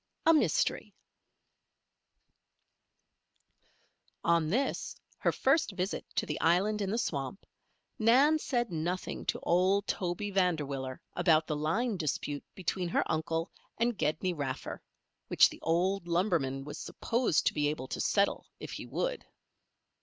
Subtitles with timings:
[0.25, 0.95] A MYSTERY
[4.23, 7.45] On this, her first visit to the island in the swamp,
[7.99, 13.95] Nan said nothing to old Toby Vanderwiller about the line dispute between her uncle and
[13.95, 14.81] Gedney Raffer,
[15.27, 19.23] which the old lumberman was supposed to be able to settle if he would.